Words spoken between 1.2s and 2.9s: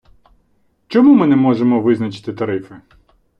не можемо визначити тарифи.